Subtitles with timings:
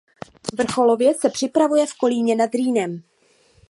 [0.53, 3.03] Vrcholově se připravuje v Kolíně nad Rýnem.